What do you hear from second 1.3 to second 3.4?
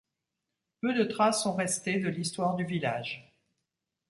sont restées de l'histoire du village.